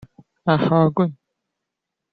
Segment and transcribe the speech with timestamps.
[0.47, 1.15] I have a gun.